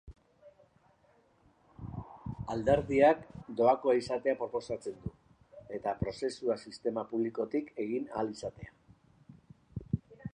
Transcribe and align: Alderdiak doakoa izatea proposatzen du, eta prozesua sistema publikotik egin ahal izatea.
Alderdiak 2.53 3.21
doakoa 3.59 3.95
izatea 3.99 4.33
proposatzen 4.39 4.97
du, 5.03 5.11
eta 5.79 5.93
prozesua 5.99 6.57
sistema 6.69 7.03
publikotik 7.13 7.69
egin 7.85 8.09
ahal 8.15 8.33
izatea. 8.37 8.75